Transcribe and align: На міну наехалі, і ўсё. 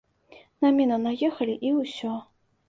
На 0.65 0.71
міну 0.77 0.97
наехалі, 1.03 1.55
і 1.69 1.75
ўсё. 1.81 2.17